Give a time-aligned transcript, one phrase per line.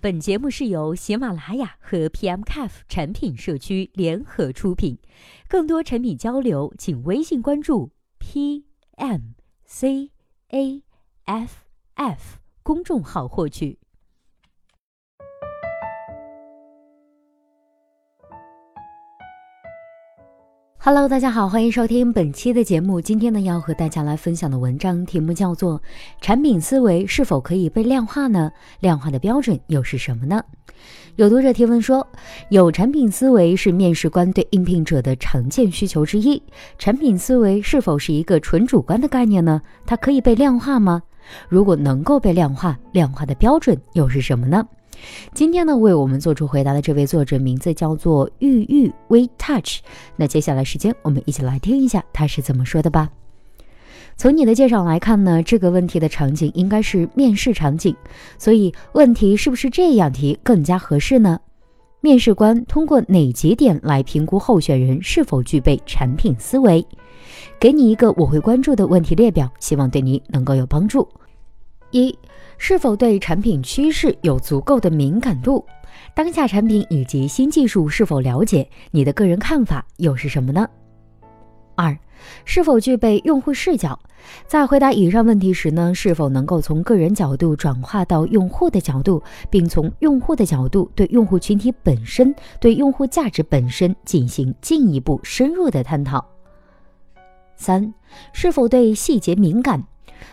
[0.00, 4.96] 本节目是由喜马拉雅和 PMCAF 产品社区联合出品，
[5.48, 7.90] 更多产品交流，请微信关注
[8.20, 8.62] PMCAF
[12.62, 13.80] 公众号获取。
[20.80, 23.00] Hello，大家好，欢迎收听本期的节目。
[23.00, 25.80] 今天呢，要和大家来分享的文章题目叫做
[26.20, 28.52] 《产品思维是否可以被量化呢？
[28.78, 30.40] 量化的标准又是什么呢？》
[31.16, 32.06] 有读者提问说，
[32.50, 36.40] 有产品思维是面试官对应聘者的常见需求之一。
[36.78, 39.60] 产品思维是否是一个纯主观的概念呢？
[39.84, 41.02] 它可以被量化吗？
[41.48, 44.64] 如果能够被量化，量化的标准又是什么呢？
[45.34, 49.80] 今天呢，为我们做出回答的这位作者名字叫做玉玉 We Touch。
[50.16, 53.10] 那接下来时间，我们一起来听一下他是怎么说的吧。
[54.16, 57.94] 从你的介绍来看呢，这个问题的场景应该是面试场景，
[58.36, 61.38] 所以问题是不是这样提更加合适呢？
[62.00, 66.84] 面试官通过哪几点来评估候选人是否具备产品思维？
[67.60, 71.06] 给你一个我会关注的问题列表，希望对你能够有帮助。
[71.90, 72.16] 一
[72.58, 75.64] 是否对产品趋势有足够的敏感度？
[76.14, 78.68] 当下产品以及新技术是否了解？
[78.90, 80.68] 你的个人看法又是什么呢？
[81.74, 81.96] 二，
[82.44, 83.98] 是否具备用户视角？
[84.46, 96.24] 在回答以上问题时呢，是否能够从个人角度转化到用户的角度，并从用户的角度对用户群体本身、对用户价值本身进行进一步深入的探讨？
[97.56, 97.94] 三，
[98.32, 99.82] 是否对细节敏感？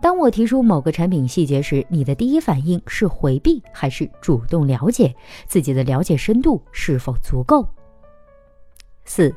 [0.00, 5.14] 当我提出某个产品细节时，你的第一反应是回避还是主动了解？
[5.46, 7.66] 自己的了解深度是否足够？
[9.04, 9.34] 四，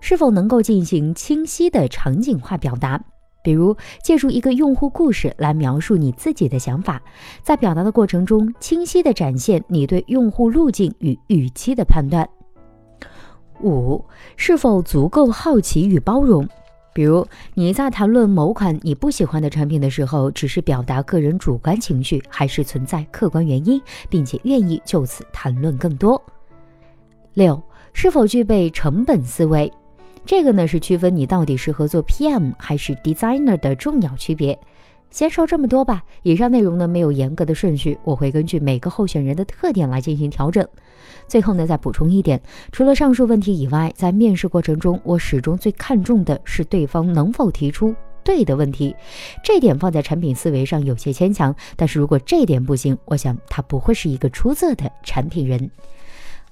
[0.00, 3.02] 是否能够进行清晰的场景化表达？
[3.44, 7.02] 比如借助一个用户故事来描述你自己的想法，
[7.42, 12.28] 在表达的过程中，清晰的展现你对用户路径与预期的判断。
[13.60, 14.04] 五，
[14.36, 16.48] 是否足够好奇与包容？
[16.94, 26.20] 比如你在谈论某款你不喜欢的产品的时候，只是表达个人主观情绪，还是存在客观原因，并且愿意就此谈论更多？
[27.34, 29.72] 六，是否具备成本思维？
[30.24, 34.58] 这个呢是区分你到底适合做 PM 还是 Designer 的重要区别。
[35.12, 36.02] 先说这么多吧。
[36.22, 40.66] 以上内容呢没有严格的顺序，我会根据每个候选人的特点来进行调整。
[41.28, 42.42] 最后呢再补充一点，
[42.72, 48.94] 除了上述问题以外，在面试过程中，我始终最看重的是对方能否提出对的问题。
[49.44, 55.70] 这点放在产品思维上有些牵强，但是如果这点不行，我想他不会是一个出色的产品人。